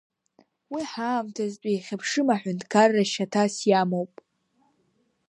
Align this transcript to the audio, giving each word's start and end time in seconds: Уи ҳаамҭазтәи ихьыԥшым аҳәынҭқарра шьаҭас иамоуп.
Уи 0.71 0.83
ҳаамҭазтәи 0.91 1.75
ихьыԥшым 1.75 2.27
аҳәынҭқарра 2.35 3.03
шьаҭас 3.11 3.55
иамоуп. 3.69 4.13